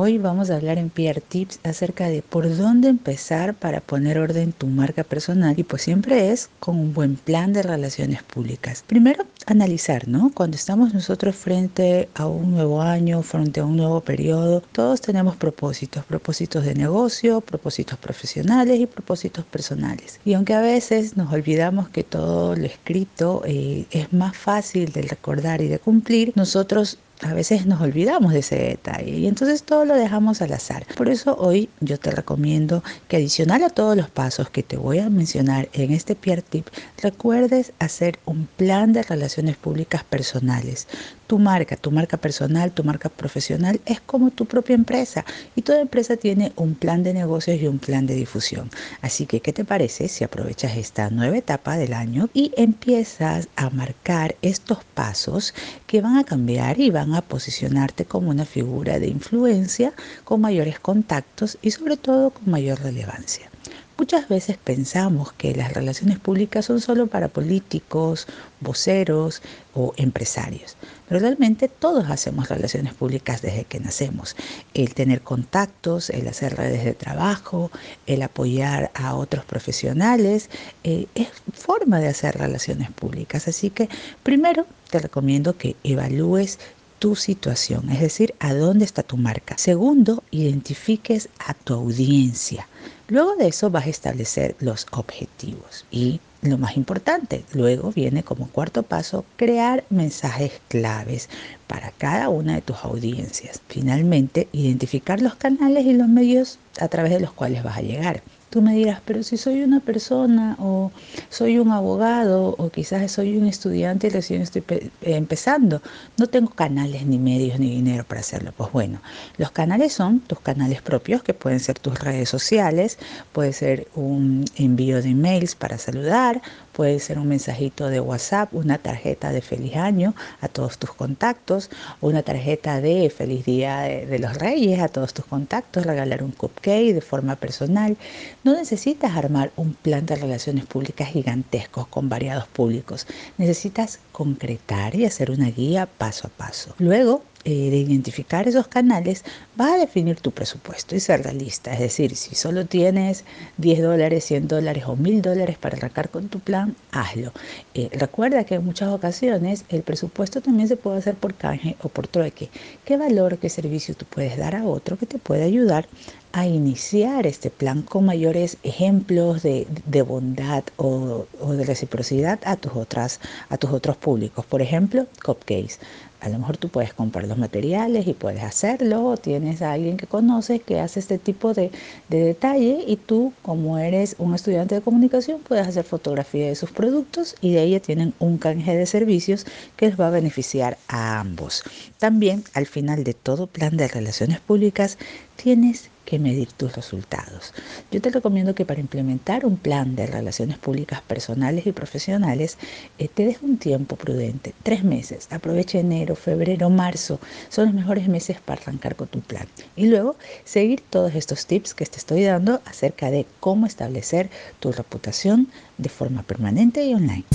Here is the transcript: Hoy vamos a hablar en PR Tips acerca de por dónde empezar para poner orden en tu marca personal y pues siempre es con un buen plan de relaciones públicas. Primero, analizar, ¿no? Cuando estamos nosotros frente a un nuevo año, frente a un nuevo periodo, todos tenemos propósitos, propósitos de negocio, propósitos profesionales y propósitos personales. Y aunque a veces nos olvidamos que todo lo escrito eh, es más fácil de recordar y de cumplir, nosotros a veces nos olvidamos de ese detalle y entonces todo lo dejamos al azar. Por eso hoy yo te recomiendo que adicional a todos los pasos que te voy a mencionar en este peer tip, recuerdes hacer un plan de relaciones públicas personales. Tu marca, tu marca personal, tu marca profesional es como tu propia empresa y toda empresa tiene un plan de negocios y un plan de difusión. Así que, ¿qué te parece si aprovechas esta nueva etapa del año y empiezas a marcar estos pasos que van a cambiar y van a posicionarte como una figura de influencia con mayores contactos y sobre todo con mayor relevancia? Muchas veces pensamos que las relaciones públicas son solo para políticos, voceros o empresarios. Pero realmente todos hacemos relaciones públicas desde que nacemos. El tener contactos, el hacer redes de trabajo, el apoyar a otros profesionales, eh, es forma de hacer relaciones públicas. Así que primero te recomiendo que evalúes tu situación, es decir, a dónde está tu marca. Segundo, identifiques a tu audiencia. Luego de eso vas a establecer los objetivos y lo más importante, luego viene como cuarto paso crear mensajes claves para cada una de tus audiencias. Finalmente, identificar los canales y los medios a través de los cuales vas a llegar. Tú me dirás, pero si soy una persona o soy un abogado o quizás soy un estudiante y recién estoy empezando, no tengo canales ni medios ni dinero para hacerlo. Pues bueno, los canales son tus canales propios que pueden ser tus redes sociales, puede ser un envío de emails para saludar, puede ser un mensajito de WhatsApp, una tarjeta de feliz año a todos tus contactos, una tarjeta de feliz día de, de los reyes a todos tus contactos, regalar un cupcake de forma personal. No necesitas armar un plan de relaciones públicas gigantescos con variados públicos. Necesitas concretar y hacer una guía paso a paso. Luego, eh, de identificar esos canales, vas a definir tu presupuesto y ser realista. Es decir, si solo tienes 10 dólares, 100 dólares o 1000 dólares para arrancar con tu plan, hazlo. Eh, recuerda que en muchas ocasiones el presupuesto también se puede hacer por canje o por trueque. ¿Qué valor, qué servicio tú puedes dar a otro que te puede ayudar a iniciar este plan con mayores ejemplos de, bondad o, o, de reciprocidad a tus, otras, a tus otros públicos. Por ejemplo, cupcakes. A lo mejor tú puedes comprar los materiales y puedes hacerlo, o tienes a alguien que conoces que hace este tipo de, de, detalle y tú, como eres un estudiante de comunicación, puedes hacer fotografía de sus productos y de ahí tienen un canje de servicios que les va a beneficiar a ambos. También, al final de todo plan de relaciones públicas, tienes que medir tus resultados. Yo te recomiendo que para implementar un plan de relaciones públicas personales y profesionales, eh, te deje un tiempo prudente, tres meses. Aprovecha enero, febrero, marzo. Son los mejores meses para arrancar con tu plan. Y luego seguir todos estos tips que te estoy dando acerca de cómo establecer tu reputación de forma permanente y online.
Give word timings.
Hoy 0.00 0.16
vamos 0.16 0.48
a 0.48 0.54
hablar 0.54 0.78
en 0.78 0.90
PR 0.90 1.20
Tips 1.20 1.58
acerca 1.64 2.08
de 2.08 2.22
por 2.22 2.56
dónde 2.56 2.86
empezar 2.88 3.54
para 3.54 3.80
poner 3.80 4.20
orden 4.20 4.44
en 4.44 4.52
tu 4.52 4.68
marca 4.68 5.02
personal 5.02 5.58
y 5.58 5.64
pues 5.64 5.82
siempre 5.82 6.30
es 6.30 6.50
con 6.60 6.78
un 6.78 6.94
buen 6.94 7.16
plan 7.16 7.52
de 7.52 7.64
relaciones 7.64 8.22
públicas. 8.22 8.84
Primero, 8.86 9.24
analizar, 9.46 10.06
¿no? 10.06 10.30
Cuando 10.32 10.54
estamos 10.54 10.94
nosotros 10.94 11.34
frente 11.34 12.08
a 12.14 12.28
un 12.28 12.52
nuevo 12.52 12.80
año, 12.80 13.22
frente 13.22 13.58
a 13.58 13.64
un 13.64 13.76
nuevo 13.76 14.00
periodo, 14.00 14.62
todos 14.70 15.00
tenemos 15.00 15.34
propósitos, 15.34 16.04
propósitos 16.04 16.64
de 16.64 16.76
negocio, 16.76 17.40
propósitos 17.40 17.98
profesionales 17.98 18.78
y 18.78 18.86
propósitos 18.86 19.44
personales. 19.46 20.20
Y 20.24 20.34
aunque 20.34 20.54
a 20.54 20.60
veces 20.60 21.16
nos 21.16 21.32
olvidamos 21.32 21.88
que 21.88 22.04
todo 22.04 22.54
lo 22.54 22.66
escrito 22.66 23.42
eh, 23.44 23.86
es 23.90 24.12
más 24.12 24.36
fácil 24.36 24.92
de 24.92 25.02
recordar 25.02 25.60
y 25.60 25.66
de 25.66 25.80
cumplir, 25.80 26.32
nosotros 26.36 26.98
a 27.22 27.34
veces 27.34 27.66
nos 27.66 27.80
olvidamos 27.80 28.32
de 28.32 28.40
ese 28.40 28.56
detalle 28.56 29.10
y 29.10 29.26
entonces 29.26 29.64
todo 29.64 29.84
lo 29.84 29.94
dejamos 29.94 30.40
al 30.40 30.52
azar. 30.52 30.86
Por 30.96 31.08
eso 31.08 31.36
hoy 31.36 31.68
yo 31.80 31.98
te 31.98 32.10
recomiendo 32.10 32.84
que 33.08 33.16
adicional 33.16 33.64
a 33.64 33.70
todos 33.70 33.96
los 33.96 34.08
pasos 34.08 34.50
que 34.50 34.62
te 34.62 34.76
voy 34.76 35.00
a 35.00 35.10
mencionar 35.10 35.68
en 35.72 35.92
este 35.92 36.14
peer 36.14 36.42
tip, 36.42 36.68
recuerdes 37.02 37.72
hacer 37.80 38.18
un 38.24 38.46
plan 38.56 38.92
de 38.92 39.02
relaciones 39.02 39.56
públicas 39.56 40.04
personales. 40.04 40.86
Tu 41.26 41.38
marca, 41.38 41.76
tu 41.76 41.90
marca 41.90 42.16
personal, 42.16 42.72
tu 42.72 42.84
marca 42.84 43.08
profesional 43.10 43.80
es 43.84 44.00
como 44.00 44.30
tu 44.30 44.46
propia 44.46 44.74
empresa 44.74 45.26
y 45.56 45.62
toda 45.62 45.80
empresa 45.80 46.16
tiene 46.16 46.52
un 46.56 46.74
plan 46.74 47.02
de 47.02 47.12
negocios 47.12 47.60
y 47.60 47.66
un 47.66 47.78
plan 47.78 48.06
de 48.06 48.14
difusión. 48.14 48.70
Así 49.02 49.26
que, 49.26 49.40
¿qué 49.40 49.52
te 49.52 49.64
parece 49.64 50.08
si 50.08 50.24
aprovechas 50.24 50.76
esta 50.76 51.10
nueva 51.10 51.36
etapa 51.36 51.76
del 51.76 51.92
año 51.92 52.30
y 52.32 52.52
empiezas 52.56 53.48
a 53.56 53.68
marcar 53.70 54.36
estos 54.40 54.78
pasos 54.94 55.52
que 55.86 56.00
van 56.00 56.16
a 56.16 56.24
cambiar 56.24 56.80
y 56.80 56.90
van 56.90 57.07
a 57.14 57.22
posicionarte 57.22 58.04
como 58.04 58.30
una 58.30 58.44
figura 58.44 58.98
de 58.98 59.08
influencia 59.08 59.92
con 60.24 60.40
mayores 60.40 60.78
contactos 60.80 61.58
y 61.62 61.70
sobre 61.70 61.96
todo 61.96 62.30
con 62.30 62.50
mayor 62.50 62.80
relevancia? 62.80 63.50
Muchas 63.98 64.28
veces 64.28 64.56
pensamos 64.58 65.32
que 65.32 65.56
las 65.56 65.72
relaciones 65.74 66.20
públicas 66.20 66.66
son 66.66 66.80
solo 66.80 67.08
para 67.08 67.26
políticos, 67.26 68.28
voceros 68.60 69.42
o 69.74 69.92
empresarios. 69.96 70.76
Pero 71.08 71.18
realmente 71.18 71.66
todos 71.66 72.08
hacemos 72.08 72.48
relaciones 72.48 72.94
públicas 72.94 73.42
desde 73.42 73.64
que 73.64 73.80
nacemos. 73.80 74.36
El 74.72 74.94
tener 74.94 75.22
contactos, 75.22 76.10
el 76.10 76.28
hacer 76.28 76.56
redes 76.56 76.84
de 76.84 76.94
trabajo, 76.94 77.72
el 78.06 78.22
apoyar 78.22 78.92
a 78.94 79.16
otros 79.16 79.44
profesionales, 79.44 80.48
eh, 80.84 81.06
es 81.16 81.26
forma 81.52 81.98
de 81.98 82.06
hacer 82.06 82.38
relaciones 82.38 82.92
públicas. 82.92 83.48
Así 83.48 83.68
que 83.68 83.88
primero 84.22 84.64
te 84.90 85.00
recomiendo 85.00 85.56
que 85.56 85.74
evalúes 85.82 86.60
tu 86.98 87.16
situación, 87.16 87.90
es 87.90 88.00
decir, 88.00 88.34
a 88.40 88.54
dónde 88.54 88.84
está 88.84 89.02
tu 89.02 89.16
marca. 89.16 89.56
Segundo, 89.58 90.22
identifiques 90.30 91.28
a 91.38 91.54
tu 91.54 91.74
audiencia. 91.74 92.68
Luego 93.08 93.36
de 93.36 93.48
eso 93.48 93.70
vas 93.70 93.86
a 93.86 93.90
establecer 93.90 94.56
los 94.60 94.86
objetivos 94.90 95.86
y 95.90 96.20
lo 96.42 96.56
más 96.56 96.76
importante, 96.76 97.44
luego 97.52 97.90
viene 97.90 98.22
como 98.22 98.48
cuarto 98.48 98.84
paso 98.84 99.24
crear 99.36 99.84
mensajes 99.90 100.52
claves 100.68 101.28
para 101.68 101.92
cada 101.92 102.28
una 102.30 102.54
de 102.54 102.62
tus 102.62 102.78
audiencias. 102.82 103.60
Finalmente, 103.68 104.48
identificar 104.50 105.22
los 105.22 105.36
canales 105.36 105.86
y 105.86 105.92
los 105.92 106.08
medios 106.08 106.58
a 106.80 106.88
través 106.88 107.12
de 107.12 107.20
los 107.20 107.32
cuales 107.32 107.62
vas 107.62 107.78
a 107.78 107.82
llegar. 107.82 108.22
Tú 108.50 108.62
me 108.62 108.74
dirás, 108.74 109.02
pero 109.04 109.22
si 109.22 109.36
soy 109.36 109.62
una 109.62 109.80
persona 109.80 110.56
o 110.58 110.90
soy 111.28 111.58
un 111.58 111.70
abogado 111.70 112.54
o 112.56 112.70
quizás 112.70 113.12
soy 113.12 113.36
un 113.36 113.46
estudiante 113.46 114.06
y 114.06 114.10
recién 114.10 114.40
estoy 114.40 114.64
empezando, 115.02 115.82
no 116.16 116.28
tengo 116.28 116.48
canales 116.48 117.04
ni 117.04 117.18
medios 117.18 117.58
ni 117.58 117.68
dinero 117.68 118.04
para 118.04 118.22
hacerlo. 118.22 118.54
Pues 118.56 118.72
bueno, 118.72 119.02
los 119.36 119.50
canales 119.50 119.92
son 119.92 120.20
tus 120.20 120.40
canales 120.40 120.80
propios 120.80 121.22
que 121.22 121.34
pueden 121.34 121.60
ser 121.60 121.78
tus 121.78 121.98
redes 121.98 122.30
sociales, 122.30 122.98
puede 123.32 123.52
ser 123.52 123.86
un 123.94 124.46
envío 124.56 125.02
de 125.02 125.10
emails 125.10 125.54
para 125.54 125.76
saludar, 125.76 126.40
puede 126.72 127.00
ser 127.00 127.18
un 127.18 127.28
mensajito 127.28 127.88
de 127.88 128.00
WhatsApp, 128.00 128.54
una 128.54 128.78
tarjeta 128.78 129.30
de 129.30 129.42
feliz 129.42 129.76
año 129.76 130.14
a 130.40 130.48
todos 130.48 130.78
tus 130.78 130.94
contactos, 130.94 131.57
una 132.00 132.22
tarjeta 132.22 132.80
de 132.80 133.10
feliz 133.10 133.44
día 133.44 133.80
de, 133.80 134.06
de 134.06 134.18
los 134.18 134.34
reyes 134.36 134.80
a 134.80 134.88
todos 134.88 135.14
tus 135.14 135.24
contactos, 135.24 135.86
regalar 135.86 136.22
un 136.22 136.32
cupcake 136.32 136.94
de 136.94 137.00
forma 137.00 137.36
personal. 137.36 137.96
No 138.44 138.54
necesitas 138.54 139.16
armar 139.16 139.50
un 139.56 139.74
plan 139.74 140.06
de 140.06 140.16
relaciones 140.16 140.66
públicas 140.66 141.08
gigantescos 141.08 141.86
con 141.88 142.08
variados 142.08 142.46
públicos. 142.48 143.06
Necesitas 143.36 144.00
concretar 144.12 144.94
y 144.94 145.04
hacer 145.04 145.30
una 145.30 145.50
guía 145.50 145.86
paso 145.86 146.28
a 146.28 146.30
paso. 146.30 146.74
Luego, 146.78 147.22
eh, 147.44 147.70
de 147.70 147.76
identificar 147.76 148.48
esos 148.48 148.66
canales, 148.66 149.24
vas 149.56 149.72
a 149.72 149.78
definir 149.78 150.20
tu 150.20 150.32
presupuesto 150.32 150.96
y 150.96 151.00
ser 151.00 151.22
realista. 151.22 151.72
Es 151.72 151.78
decir, 151.78 152.16
si 152.16 152.34
solo 152.34 152.66
tienes 152.66 153.24
10 153.58 153.82
dólares, 153.82 154.24
100 154.24 154.48
dólares 154.48 154.84
o 154.86 154.96
1000 154.96 155.22
dólares 155.22 155.56
para 155.56 155.76
arrancar 155.76 156.10
con 156.10 156.28
tu 156.28 156.40
plan, 156.40 156.74
hazlo. 156.90 157.32
Eh, 157.74 157.88
recuerda 157.92 158.44
que 158.44 158.56
en 158.56 158.64
muchas 158.64 158.88
ocasiones 158.88 159.64
el 159.68 159.82
presupuesto 159.82 160.40
también 160.40 160.68
se 160.68 160.76
puede 160.76 160.98
hacer 160.98 161.14
por 161.14 161.34
canje 161.34 161.76
o 161.82 161.88
por 161.88 162.08
trueque. 162.08 162.50
¿Qué 162.84 162.96
valor, 162.96 163.38
qué 163.38 163.48
servicio 163.48 163.94
tú 163.94 164.04
puedes 164.04 164.36
dar 164.36 164.56
a 164.56 164.64
otro 164.64 164.98
que 164.98 165.06
te 165.06 165.18
puede 165.18 165.44
ayudar 165.44 165.88
a 166.32 166.46
iniciar 166.46 167.26
este 167.26 167.50
plan 167.50 167.82
con 167.82 168.04
mayores 168.04 168.58
ejemplos 168.62 169.42
de, 169.42 169.66
bondad 170.06 170.64
o, 170.76 171.26
o, 171.40 171.52
de 171.52 171.64
reciprocidad 171.64 172.38
a 172.44 172.56
tus, 172.56 172.72
otras, 172.72 173.20
a 173.48 173.56
tus 173.56 173.70
otros 173.70 173.96
públicos. 173.96 174.44
Por 174.44 174.60
ejemplo, 174.60 175.06
cupcakes. 175.24 175.78
A 176.20 176.28
lo 176.28 176.38
mejor 176.38 176.56
tú 176.56 176.68
puedes 176.68 176.92
comprar 176.92 177.26
los 177.26 177.38
materiales 177.38 178.06
y 178.06 178.12
puedes 178.12 178.42
hacerlo, 178.42 179.04
o 179.04 179.16
tienes 179.16 179.62
a 179.62 179.72
alguien 179.72 179.96
que 179.96 180.06
conoces 180.06 180.62
que 180.62 180.80
hace 180.80 180.98
este 181.00 181.18
tipo 181.18 181.54
de, 181.54 181.70
de, 182.08 182.24
detalle 182.24 182.84
y 182.86 182.96
tú, 182.96 183.32
como 183.42 183.78
eres 183.78 184.16
un 184.18 184.34
estudiante 184.34 184.74
de 184.74 184.80
comunicación, 184.80 185.40
puedes 185.40 185.66
hacer 185.66 185.84
fotografía 185.84 186.48
de 186.48 186.56
sus 186.56 186.70
productos 186.70 187.36
y 187.40 187.52
de 187.52 187.60
ahí 187.60 187.80
tienen 187.80 188.14
un 188.18 188.38
canje 188.38 188.76
de 188.76 188.86
servicios 188.86 189.46
que 189.76 189.86
les 189.86 190.00
va 190.00 190.08
a 190.08 190.10
beneficiar 190.10 190.76
a 190.88 191.20
ambos. 191.20 191.62
También, 191.98 192.42
al 192.54 192.66
final 192.66 193.04
de 193.04 193.14
todo 193.14 193.46
plan 193.46 193.76
de 193.76 193.88
relaciones 193.88 194.40
públicas, 194.40 194.98
tienes 195.36 195.90
que 196.08 196.18
medir 196.18 196.50
tus 196.52 196.74
resultados. 196.74 197.52
Yo 197.90 198.00
te 198.00 198.08
recomiendo 198.08 198.54
que 198.54 198.64
para 198.64 198.80
implementar 198.80 199.44
un 199.44 199.58
plan 199.58 199.94
de 199.94 200.06
relaciones 200.06 200.56
públicas 200.56 201.02
personales 201.02 201.66
y 201.66 201.72
profesionales, 201.72 202.56
eh, 202.98 203.08
te 203.08 203.26
deje 203.26 203.44
un 203.44 203.58
tiempo 203.58 203.94
prudente, 203.96 204.54
tres 204.62 204.84
meses. 204.84 205.28
Aprovecha 205.30 205.78
enero, 205.78 206.16
febrero, 206.16 206.70
marzo. 206.70 207.20
Son 207.50 207.66
los 207.66 207.74
mejores 207.74 208.08
meses 208.08 208.40
para 208.40 208.62
arrancar 208.62 208.96
con 208.96 209.08
tu 209.08 209.20
plan. 209.20 209.46
Y 209.76 209.88
luego 209.88 210.16
seguir 210.44 210.80
todos 210.88 211.14
estos 211.14 211.44
tips 211.44 211.74
que 211.74 211.84
te 211.84 211.98
estoy 211.98 212.22
dando 212.24 212.62
acerca 212.64 213.10
de 213.10 213.26
cómo 213.38 213.66
establecer 213.66 214.30
tu 214.60 214.72
reputación 214.72 215.48
de 215.76 215.90
forma 215.90 216.22
permanente 216.22 216.86
y 216.86 216.94
online. 216.94 217.26